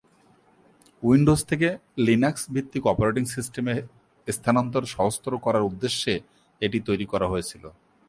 Windows 1.03 1.39
থেকে 1.49 1.67
লিনাক্স-ভিত্তিক 2.05 2.83
operating 2.85 3.23
সিস্টেমে 3.35 3.75
স্থানান্তর 4.27 4.83
সহজতর 4.85 5.33
করার 5.45 5.67
উদ্দেশ্যে 5.69 6.13
এটি 6.61 6.79
তৈরি 6.87 7.05
করা 7.11 7.27
হয়েছে। 7.31 7.55